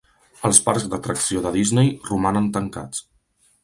Els 0.47 0.59
parcs 0.69 0.87
d'atracció 0.93 1.45
de 1.45 1.53
Disney 1.61 1.95
romanen 2.11 2.53
tancats 2.61 3.09